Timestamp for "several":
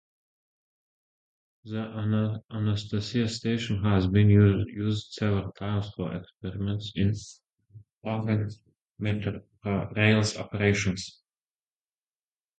5.13-5.51